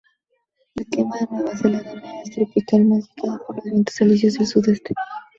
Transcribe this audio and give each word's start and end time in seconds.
El 0.73 0.87
clima 0.87 1.15
de 1.19 1.27
Nueva 1.29 1.51
Caledonia 1.61 2.23
es 2.23 2.31
tropical, 2.31 2.85
modificado 2.85 3.39
por 3.45 3.57
los 3.57 3.65
vientos 3.65 4.01
alisios 4.01 4.33
del 4.33 4.47
sudeste. 4.47 4.95